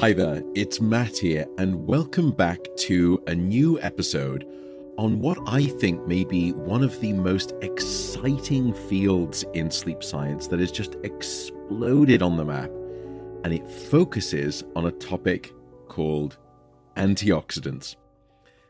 [0.00, 4.46] Hi there, it's Matt here, and welcome back to a new episode
[4.96, 10.46] on what I think may be one of the most exciting fields in sleep science
[10.46, 12.70] that has just exploded on the map.
[13.44, 15.52] And it focuses on a topic
[15.86, 16.38] called
[16.96, 17.96] antioxidants.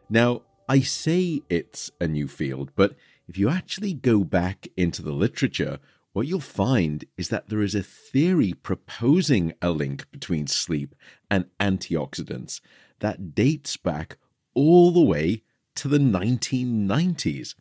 [0.08, 2.96] Now, I say it's a new field, but
[3.28, 5.78] if you actually go back into the literature,
[6.12, 10.95] what you'll find is that there is a theory proposing a link between sleep
[11.30, 12.60] and antioxidants
[12.98, 14.19] that dates back
[14.55, 15.42] all the way
[15.77, 17.55] to the 1990s.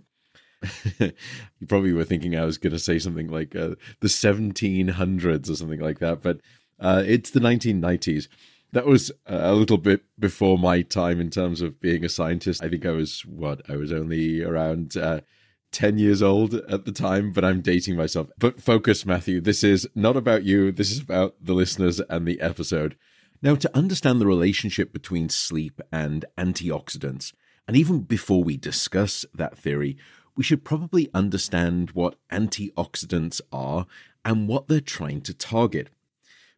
[0.99, 5.55] you probably were thinking I was going to say something like uh, the 1700s or
[5.55, 6.41] something like that, but
[6.79, 8.27] uh, it's the 1990s.
[8.71, 12.63] That was a little bit before my time in terms of being a scientist.
[12.63, 14.95] I think I was, what, I was only around.
[14.95, 15.21] Uh,
[15.71, 18.29] 10 years old at the time, but I'm dating myself.
[18.37, 19.41] But focus, Matthew.
[19.41, 20.71] This is not about you.
[20.71, 22.95] This is about the listeners and the episode.
[23.41, 27.33] Now, to understand the relationship between sleep and antioxidants,
[27.67, 29.97] and even before we discuss that theory,
[30.35, 33.85] we should probably understand what antioxidants are
[34.25, 35.89] and what they're trying to target.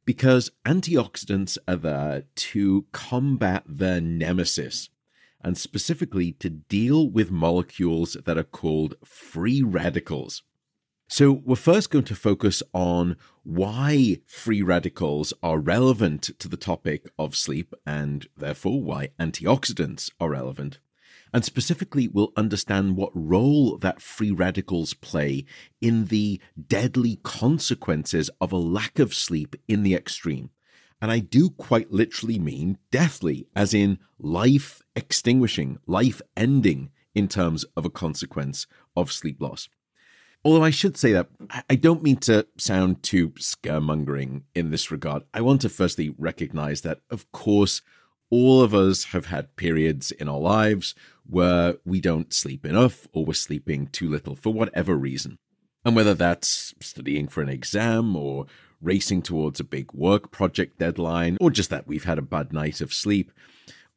[0.06, 4.90] Because antioxidants are there to combat their nemesis,
[5.44, 10.44] and specifically to deal with molecules that are called free radicals.
[11.08, 17.12] So, we're first going to focus on why free radicals are relevant to the topic
[17.20, 20.80] of sleep and therefore why antioxidants are relevant.
[21.34, 25.46] And specifically, we'll understand what role that free radicals play
[25.82, 30.50] in the deadly consequences of a lack of sleep in the extreme.
[31.02, 37.66] And I do quite literally mean deathly, as in life extinguishing, life ending in terms
[37.76, 39.68] of a consequence of sleep loss.
[40.44, 41.28] Although I should say that
[41.70, 45.24] I don't mean to sound too scaremongering in this regard.
[45.34, 47.82] I want to firstly recognize that, of course,
[48.32, 50.96] all of us have had periods in our lives
[51.28, 55.38] where we don't sleep enough or we're sleeping too little for whatever reason.
[55.86, 58.46] And whether that's studying for an exam or
[58.82, 62.82] racing towards a big work project deadline, or just that we've had a bad night
[62.82, 63.32] of sleep.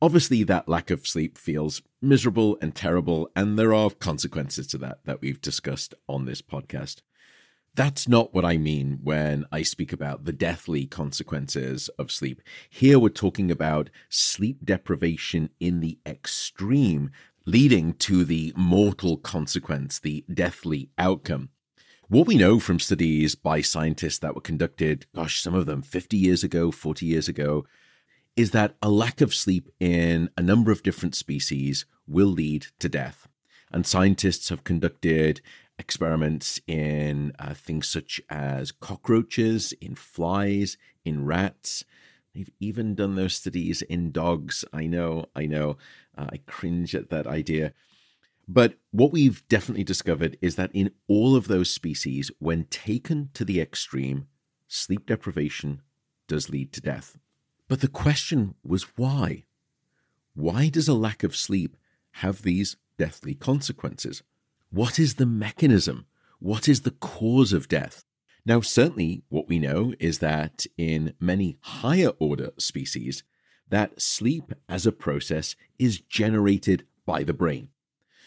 [0.02, 4.98] Obviously, that lack of sleep feels miserable and terrible, and there are consequences to that
[5.04, 7.00] that we've discussed on this podcast.
[7.76, 12.40] That's not what I mean when I speak about the deathly consequences of sleep.
[12.70, 17.10] Here we're talking about sleep deprivation in the extreme,
[17.46, 21.48] leading to the mortal consequence, the deathly outcome.
[22.08, 26.18] What we know from studies by scientists that were conducted, gosh, some of them 50
[26.18, 27.64] years ago, 40 years ago,
[28.36, 32.90] is that a lack of sleep in a number of different species will lead to
[32.90, 33.26] death.
[33.72, 35.40] And scientists have conducted
[35.78, 40.76] experiments in uh, things such as cockroaches, in flies,
[41.06, 41.84] in rats.
[42.34, 44.62] They've even done those studies in dogs.
[44.74, 45.78] I know, I know.
[46.16, 47.72] Uh, I cringe at that idea.
[48.46, 53.44] But what we've definitely discovered is that in all of those species, when taken to
[53.44, 54.26] the extreme,
[54.68, 55.82] sleep deprivation
[56.28, 57.18] does lead to death.
[57.68, 59.44] But the question was why?
[60.34, 61.76] Why does a lack of sleep
[62.12, 64.22] have these deathly consequences?
[64.70, 66.06] What is the mechanism?
[66.38, 68.04] What is the cause of death?
[68.44, 73.22] Now, certainly what we know is that in many higher order species,
[73.70, 77.68] that sleep as a process is generated by the brain.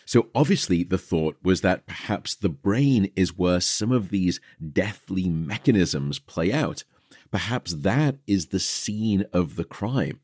[0.07, 4.39] So obviously, the thought was that perhaps the brain is where some of these
[4.71, 6.85] deathly mechanisms play out.
[7.29, 10.21] Perhaps that is the scene of the crime.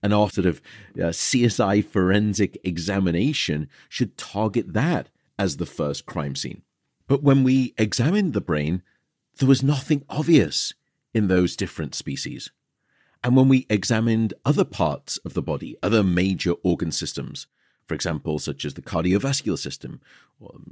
[0.00, 0.62] And our sort of
[0.94, 6.62] uh, CSI forensic examination should target that as the first crime scene.
[7.08, 8.84] But when we examined the brain,
[9.38, 10.72] there was nothing obvious
[11.12, 12.52] in those different species.
[13.24, 17.48] And when we examined other parts of the body, other major organ systems,
[17.86, 20.00] for example, such as the cardiovascular system,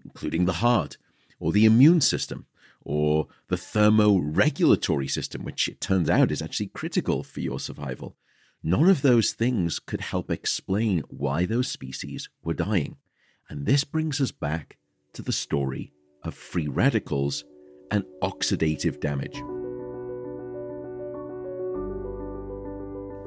[0.05, 0.97] including the heart,
[1.39, 2.47] or the immune system,
[2.83, 8.17] or the thermoregulatory system, which it turns out is actually critical for your survival.
[8.63, 12.97] None of those things could help explain why those species were dying.
[13.49, 14.79] And this brings us back
[15.13, 17.45] to the story of free radicals
[17.91, 19.43] and oxidative damage.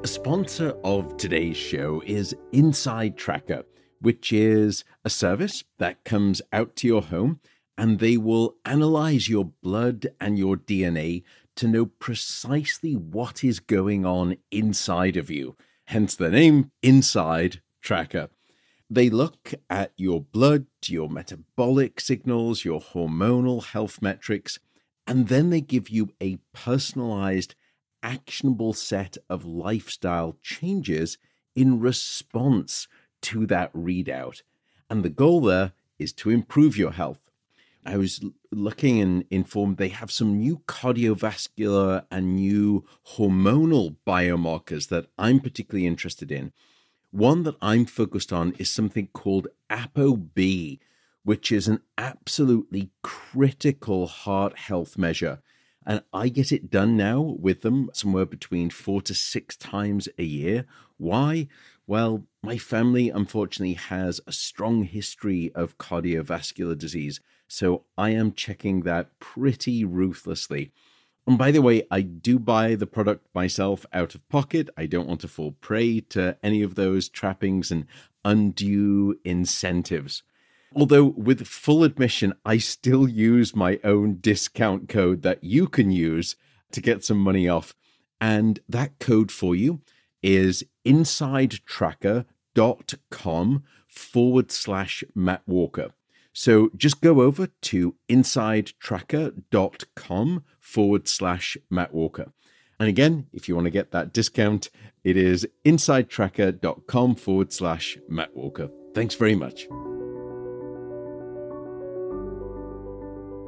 [0.04, 3.64] A sponsor of today's show is InsideTracker
[4.00, 7.40] which is a service that comes out to your home
[7.76, 11.22] and they will analyze your blood and your DNA
[11.54, 15.56] to know precisely what is going on inside of you.
[15.86, 18.28] Hence the name Inside Tracker.
[18.90, 24.58] They look at your blood, your metabolic signals, your hormonal health metrics,
[25.06, 27.54] and then they give you a personalized
[28.02, 31.18] actionable set of lifestyle changes
[31.54, 32.88] in response
[33.22, 34.42] to that readout.
[34.90, 37.30] And the goal there is to improve your health.
[37.84, 42.84] I was looking and informed they have some new cardiovascular and new
[43.16, 46.52] hormonal biomarkers that I'm particularly interested in.
[47.10, 50.78] One that I'm focused on is something called ApoB,
[51.24, 55.40] which is an absolutely critical heart health measure.
[55.86, 60.24] And I get it done now with them somewhere between four to six times a
[60.24, 60.66] year.
[60.98, 61.48] Why?
[61.88, 67.18] Well, my family unfortunately has a strong history of cardiovascular disease.
[67.48, 70.70] So I am checking that pretty ruthlessly.
[71.26, 74.68] And by the way, I do buy the product myself out of pocket.
[74.76, 77.86] I don't want to fall prey to any of those trappings and
[78.22, 80.22] undue incentives.
[80.76, 86.36] Although, with full admission, I still use my own discount code that you can use
[86.72, 87.74] to get some money off.
[88.20, 89.80] And that code for you
[90.28, 95.92] is insidetracker.com forward slash Matt Walker.
[96.34, 102.30] So just go over to insidetracker.com forward slash Matt Walker.
[102.78, 104.68] And again, if you want to get that discount,
[105.02, 108.68] it is insidetracker.com forward slash Matt Walker.
[108.94, 109.66] Thanks very much.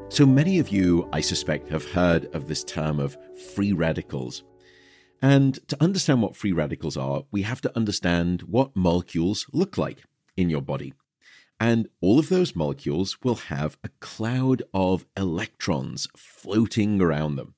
[0.08, 3.18] So many of you, I suspect, have heard of this term of
[3.54, 4.44] free radicals.
[5.22, 10.04] And to understand what free radicals are, we have to understand what molecules look like
[10.36, 10.94] in your body.
[11.58, 17.54] And all of those molecules will have a cloud of electrons floating around them.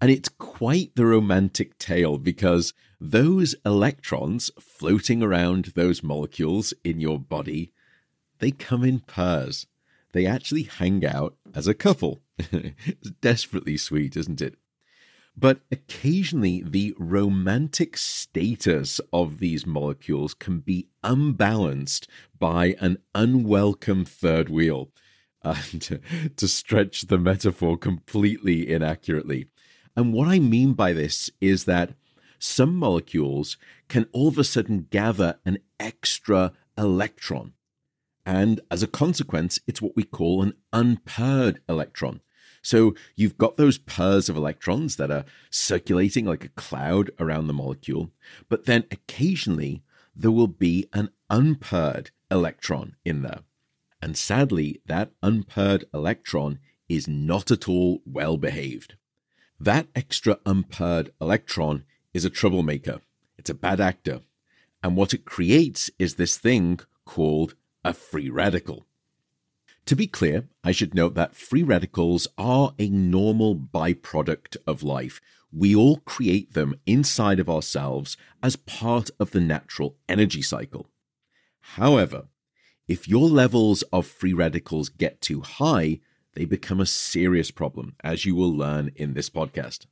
[0.00, 7.18] And it's quite the romantic tale because those electrons floating around those molecules in your
[7.18, 7.72] body,
[8.40, 9.66] they come in pairs
[10.12, 12.20] they actually hang out as a couple.
[12.38, 14.56] it's desperately sweet, isn't it?
[15.40, 24.48] But occasionally, the romantic status of these molecules can be unbalanced by an unwelcome third
[24.48, 24.90] wheel.
[25.42, 26.00] Uh, and to,
[26.36, 29.46] to stretch the metaphor completely inaccurately.
[29.94, 31.94] And what I mean by this is that
[32.40, 33.58] some molecules
[33.88, 37.52] can all of a sudden gather an extra electron.
[38.26, 42.22] And as a consequence, it's what we call an unpaired electron.
[42.62, 47.52] So you've got those pairs of electrons that are circulating like a cloud around the
[47.52, 48.10] molecule,
[48.48, 49.82] but then occasionally
[50.14, 53.40] there will be an unpaired electron in there.
[54.02, 56.58] And sadly, that unpaired electron
[56.88, 58.94] is not at all well behaved.
[59.60, 61.84] That extra unpaired electron
[62.14, 63.00] is a troublemaker.
[63.36, 64.20] It's a bad actor.
[64.82, 68.86] And what it creates is this thing called a free radical.
[69.88, 75.18] To be clear, I should note that free radicals are a normal byproduct of life.
[75.50, 80.90] We all create them inside of ourselves as part of the natural energy cycle.
[81.60, 82.26] However,
[82.86, 86.00] if your levels of free radicals get too high,
[86.34, 89.86] they become a serious problem, as you will learn in this podcast.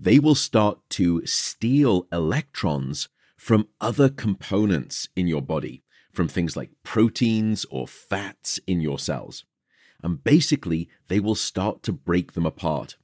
[0.00, 5.82] They will start to steal electrons from other components in your body,
[6.16, 9.44] from things like proteins or fats in your cells.
[10.02, 12.96] And basically, they will start to break them apart.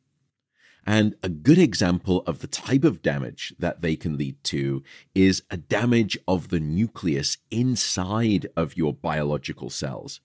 [0.84, 4.82] And a good example of the type of damage that they can lead to
[5.14, 10.20] is a damage of the nucleus inside of your biological cells.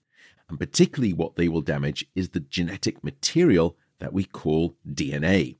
[0.48, 5.56] And particularly, what they will damage is the genetic material that we call DNA.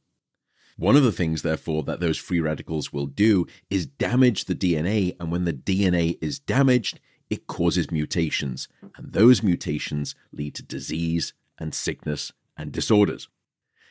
[0.76, 5.14] One of the things, therefore, that those free radicals will do is damage the DNA.
[5.20, 11.32] And when the DNA is damaged, it causes mutations, and those mutations lead to disease
[11.58, 13.28] and sickness and disorders.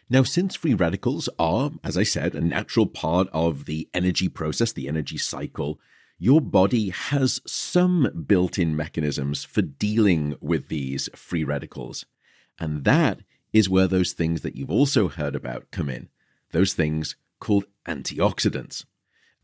[0.09, 4.71] Now, since free radicals are, as I said, a natural part of the energy process,
[4.71, 5.79] the energy cycle,
[6.17, 12.05] your body has some built in mechanisms for dealing with these free radicals.
[12.59, 13.19] And that
[13.53, 16.09] is where those things that you've also heard about come in,
[16.51, 18.85] those things called antioxidants.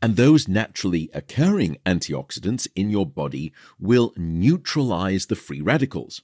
[0.04, 6.20] And those naturally occurring antioxidants in your body will neutralize the free radicals.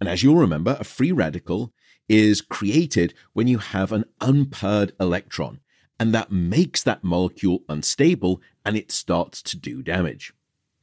[0.00, 1.72] And as you'll remember, a free radical
[2.08, 5.60] is created when you have an unpaired electron,
[6.00, 10.34] and that makes that molecule unstable and it starts to do damage.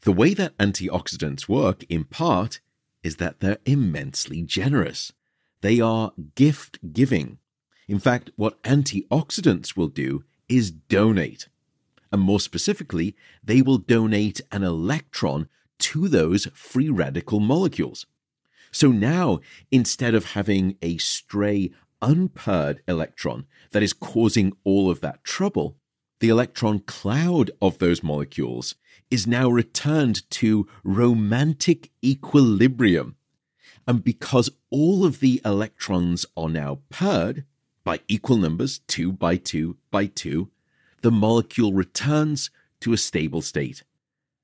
[0.03, 2.61] The way that antioxidants work, in part,
[3.03, 5.11] is that they're immensely generous.
[5.59, 7.39] They are gift giving.
[7.89, 11.49] In fact, what antioxidants will do is donate
[12.11, 15.47] and more specifically, they will donate an electron
[15.79, 18.05] to those free radical molecules.
[18.71, 19.39] So now,
[19.71, 25.75] instead of having a stray unpaired electron that is causing all of that trouble,
[26.19, 28.75] the electron cloud of those molecules
[29.09, 33.15] is now returned to romantic equilibrium.
[33.87, 37.45] And because all of the electrons are now paired
[37.83, 40.49] by equal numbers, 2 by 2 by 2,
[41.01, 42.49] the molecule returns
[42.81, 43.83] to a stable state.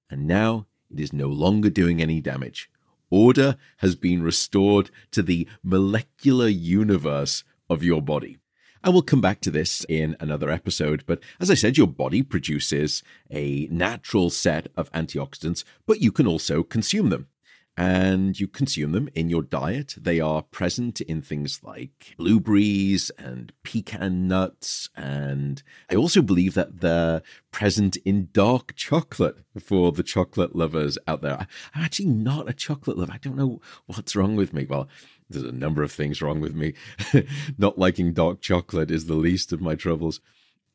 [0.10, 2.70] And now it is no longer doing any damage.
[3.10, 8.38] Order has been restored to the molecular universe of your body.
[8.84, 12.22] I will come back to this in another episode, but as I said, your body
[12.22, 17.28] produces a natural set of antioxidants, but you can also consume them
[17.78, 19.96] and you consume them in your diet.
[19.98, 24.90] They are present in things like blueberries and pecan nuts.
[24.96, 31.22] And I also believe that they're present in dark chocolate for the chocolate lovers out
[31.22, 31.48] there.
[31.74, 33.12] I'm actually not a chocolate lover.
[33.12, 34.66] I don't know what's wrong with me.
[34.70, 34.88] Well,
[35.30, 36.74] there's a number of things wrong with me.
[37.58, 40.22] Not liking dark chocolate is the least of my troubles.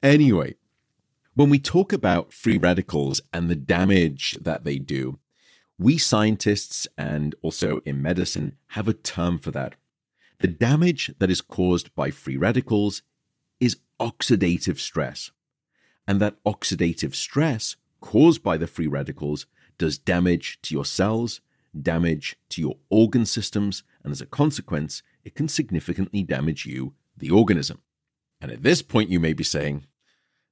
[0.02, 0.56] Anyway,
[1.34, 5.19] when we talk about free radicals and the damage that they do,
[5.80, 9.76] we scientists and also in medicine have a term for that.
[10.40, 13.02] The damage that is caused by free radicals
[13.60, 15.30] is oxidative stress.
[16.06, 19.46] And that oxidative stress caused by the free radicals
[19.78, 21.40] does damage to your cells,
[21.80, 27.30] damage to your organ systems, and as a consequence, it can significantly damage you, the
[27.30, 27.80] organism.
[28.38, 29.86] And at this point, you may be saying,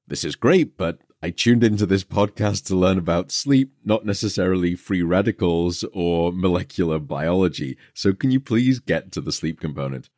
[0.07, 4.77] This is great, but I tuned into this podcast to learn about sleep, not necessarily
[4.77, 7.77] free radicals or molecular biology.
[7.93, 10.11] So, can you please get to the sleep component?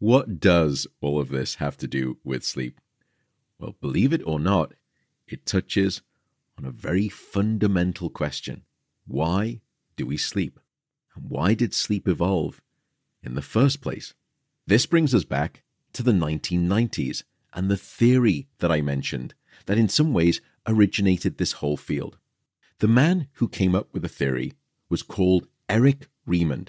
[0.00, 2.80] What does all of this have to do with sleep?
[3.60, 4.72] Well, believe it or not,
[5.28, 6.02] it touches
[6.58, 8.64] on a very fundamental question
[9.06, 9.60] Why
[9.94, 10.58] do we sleep?
[11.14, 12.60] And why did sleep evolve
[13.22, 14.12] in the first place?
[14.66, 17.22] This brings us back to the 1990s
[17.54, 19.34] and the theory that I mentioned
[19.66, 22.18] that in some ways originated this whole field.
[22.78, 24.54] The man who came up with the theory
[24.88, 26.68] was called Eric Reimund.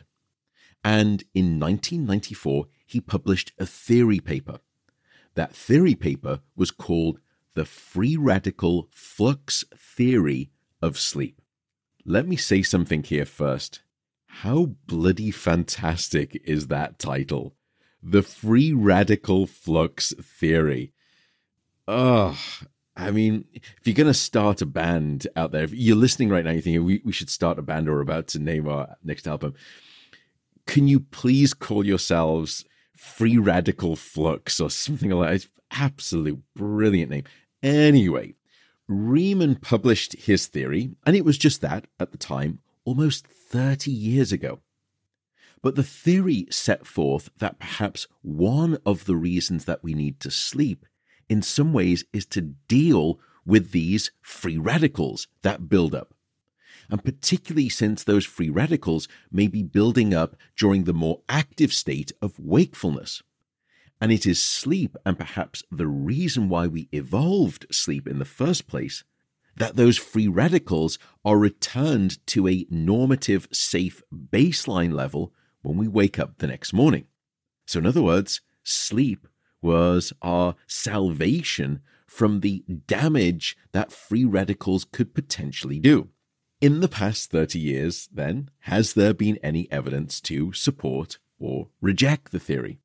[0.84, 4.60] And in 1994, he published a theory paper.
[5.36, 7.20] That theory paper was called
[7.54, 10.52] The Free Radical Flux Theory
[10.82, 11.42] of Sleep.
[12.06, 13.82] Let me say something here first.
[14.28, 17.56] How bloody fantastic is that title?
[18.02, 20.94] The Free Radical Flux Theory.
[21.88, 22.38] Ugh.
[22.98, 26.44] I mean, if you're going to start a band out there, if you're listening right
[26.44, 29.28] now, you think we, we should start a band or about to name our next
[29.28, 29.54] album,
[30.66, 35.36] can you please call yourselves Free Radical Flux or something like that?
[35.36, 37.26] It's absolute brilliant name.
[37.62, 38.34] Anyway,
[38.90, 44.32] Reimund published his theory, and it was just that at the time, almost 30 years
[44.32, 44.60] ago.
[45.62, 50.32] But the theory set forth that perhaps one of the reasons that we need to
[50.32, 50.86] sleep
[51.30, 56.14] in some ways is to deal with these free radicals that build up.
[56.90, 62.12] And particularly since those free radicals may be building up during the more active state
[62.22, 63.24] of wakefulness.
[64.00, 68.68] And it is sleep, and perhaps the reason why we evolved sleep in the first
[68.68, 69.04] place,
[69.56, 76.20] that those free radicals are returned to a normative, safe baseline level when we wake
[76.20, 77.06] up the next morning.
[77.66, 79.28] So, in other words, sleep
[79.62, 86.10] was our salvation from the damage that free radicals could potentially do.
[86.60, 92.32] In the past 30 years, then, has there been any evidence to support or reject
[92.32, 92.80] the theory?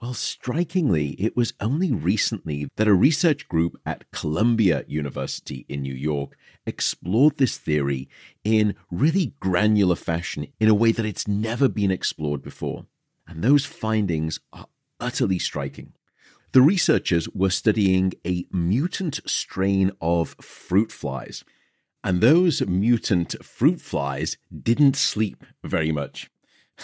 [0.00, 5.94] Well, strikingly, it was only recently that a research group at Columbia University in New
[5.94, 8.08] York explored this theory
[8.42, 12.86] in really granular fashion in a way that it's never been explored before.
[13.28, 14.66] And those findings are
[15.02, 15.92] utterly striking.
[16.52, 21.44] The researchers were studying a mutant strain of fruit flies,
[22.04, 26.30] and those mutant fruit flies didn't sleep very much.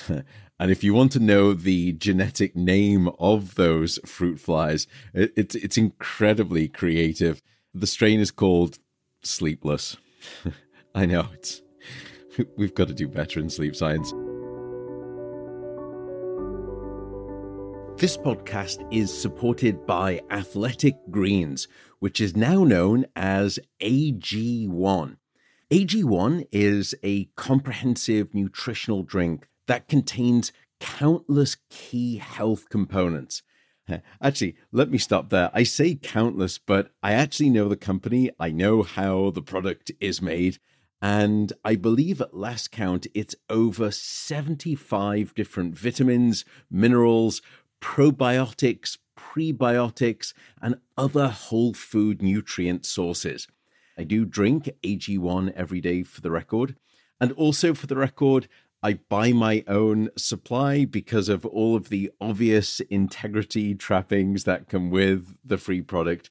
[0.61, 5.55] And if you want to know the genetic name of those fruit flies, it, it's
[5.55, 7.43] it's incredibly creative.
[7.73, 8.79] The strain is called
[9.23, 9.97] sleepless.
[10.95, 11.63] I know it's
[12.57, 14.13] we've got to do better in sleep science.
[17.99, 21.67] This podcast is supported by Athletic Greens,
[21.99, 25.17] which is now known as AG1.
[25.73, 33.43] AG1 is a comprehensive nutritional drink that contains countless key health components.
[34.23, 35.50] Actually, let me stop there.
[35.52, 38.31] I say countless, but I actually know the company.
[38.38, 40.59] I know how the product is made.
[41.02, 47.40] And I believe at last count, it's over 75 different vitamins, minerals,
[47.81, 53.47] probiotics, prebiotics, and other whole food nutrient sources.
[53.97, 56.77] I do drink AG1 every day for the record.
[57.21, 58.49] And also for the record,
[58.81, 64.91] I buy my own supply because of all of the obvious integrity trappings that come
[64.91, 66.31] with the free product.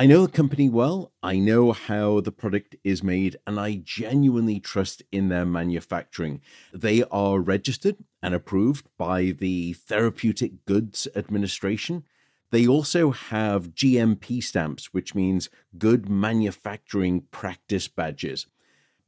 [0.00, 4.60] I know the company well, I know how the product is made, and I genuinely
[4.60, 6.40] trust in their manufacturing.
[6.72, 12.04] They are registered and approved by the Therapeutic Goods Administration.
[12.52, 18.46] They also have GMP stamps, which means good manufacturing practice badges.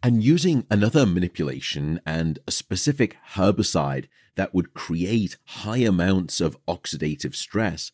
[0.02, 4.06] And using another manipulation and a specific herbicide
[4.36, 7.90] that would create high amounts of oxidative stress,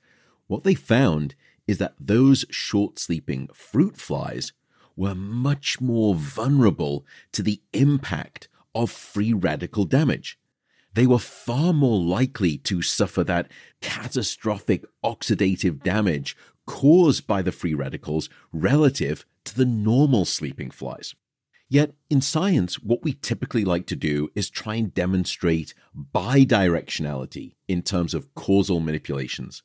[0.46, 1.34] what they found
[1.66, 4.52] is that those short sleeping fruit flies
[4.96, 10.38] were much more vulnerable to the impact of free radical damage.
[10.92, 16.36] They were far more likely to suffer that catastrophic oxidative damage
[16.66, 21.14] caused by the free radicals relative to the normal sleeping flies.
[21.68, 25.74] Yet, in science, what we typically like to do is try and demonstrate
[26.14, 29.62] bidirectionality in terms of causal manipulations.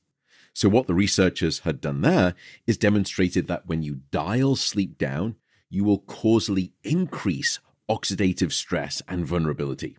[0.54, 2.36] So, what the researchers had done there
[2.66, 5.36] is demonstrated that when you dial sleep down,
[5.70, 7.60] you will causally increase
[7.90, 9.98] oxidative stress and vulnerability.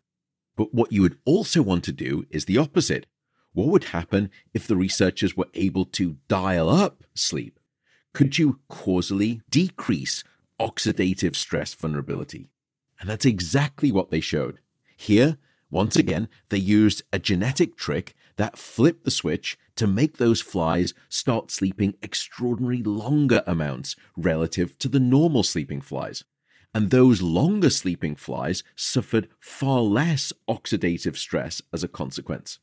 [0.56, 3.06] But what you would also want to do is the opposite.
[3.52, 7.58] What would happen if the researchers were able to dial up sleep?
[8.12, 10.22] Could you causally decrease
[10.60, 12.48] oxidative stress vulnerability?
[13.00, 14.60] And that's exactly what they showed.
[14.96, 15.36] Here,
[15.68, 20.94] once again, they used a genetic trick that flipped the switch to make those flies
[21.08, 26.24] start sleeping extraordinary longer amounts relative to the normal sleeping flies.
[26.72, 32.60] And those longer sleeping flies suffered far less oxidative stress as a consequence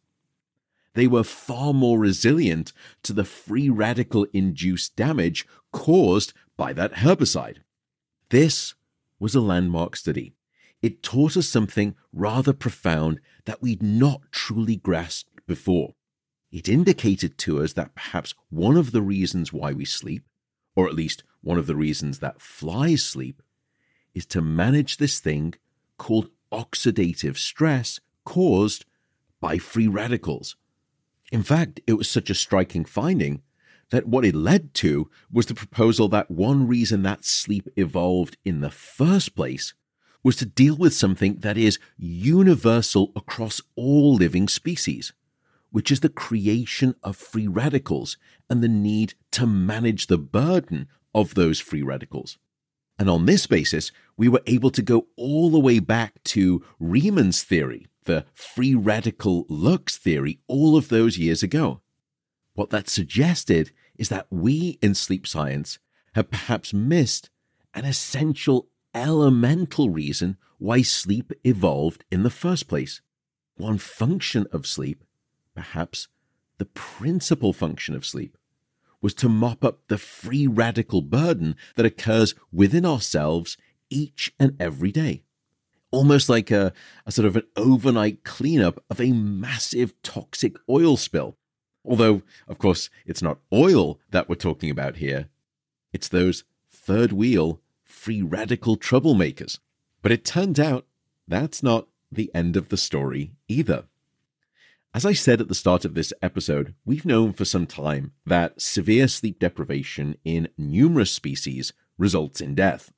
[0.98, 7.58] they were far more resilient to the free radical induced damage caused by that herbicide.
[8.30, 8.74] This
[9.20, 10.34] was a landmark study.
[10.82, 15.94] It taught us something rather profound that we'd not truly grasped before.
[16.52, 20.24] It indicated to us that perhaps one of the reasons why we sleep,
[20.76, 23.44] or at least one of the reasons that flies sleep,
[24.16, 25.54] is to manage this thing
[26.00, 28.86] called oxidative stress caused
[29.40, 30.56] by free radicals.
[31.32, 33.42] In fact, it was such a striking finding
[33.90, 38.62] that what it led to was the proposal that one reason that sleep evolved in
[38.62, 39.74] the first place
[40.24, 45.14] was to deal with something that is universal across all living species,
[45.72, 48.18] which is the creation of free radicals
[48.50, 52.38] and the need to manage the burden of those free radicals.
[53.00, 57.44] And on this basis, we were able to go all the way back to Reimund's
[57.44, 61.82] theory the free radical flux theory all of those years ago.
[62.54, 65.78] What that suggested is that we in sleep science
[66.16, 67.30] have perhaps missed
[67.74, 73.02] an essential elemental reason why sleep evolved in the first place.
[73.58, 75.04] One function of sleep,
[75.54, 76.08] perhaps
[76.58, 78.37] the principal function of sleep,
[79.02, 83.58] was to mop up the free radical burden that occurs within ourselves
[83.90, 85.24] each and every day.
[85.92, 86.74] Almost like a,
[87.06, 91.38] a sort of an overnight cleanup of a massive toxic oil spill.
[91.86, 95.30] Although, of course, it's not oil that we're talking about here,
[95.94, 99.60] it's those third wheel free radical troublemakers.
[100.02, 100.86] But it turns out
[101.28, 103.86] that's not the end of the story either.
[104.94, 108.62] As I said at the start of this episode, we've known for some time that
[108.62, 112.92] severe sleep deprivation in numerous species results in death.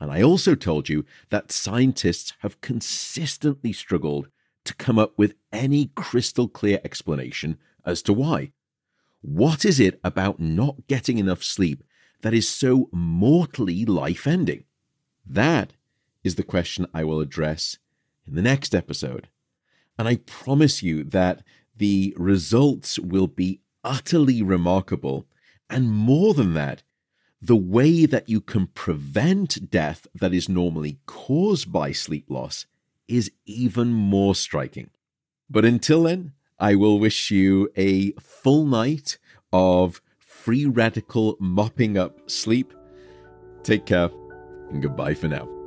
[0.00, 4.28] And I also told you that scientists have consistently struggled
[4.64, 8.52] to come up with any crystal clear explanation as to why.
[9.22, 11.84] What is it about not getting enough sleep
[12.22, 14.64] that is so mortally life ending?
[15.26, 15.74] That
[16.24, 17.78] is the question I will address
[18.26, 19.28] in the next episode.
[20.00, 21.42] And I promise you that
[21.76, 25.26] the results will be utterly remarkable.
[25.68, 26.82] And more than that,
[27.42, 32.64] the way that you can prevent death that is normally caused by sleep loss
[33.08, 34.88] is even more striking.
[35.50, 39.18] But until then, I will wish you a full night
[39.52, 42.72] of free radical mopping up sleep.
[43.64, 44.08] Take care
[44.70, 45.59] and goodbye for now.